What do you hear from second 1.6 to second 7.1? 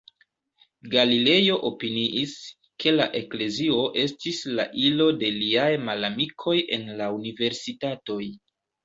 opiniis, ke la Eklezio estis la ilo de liaj malamikoj en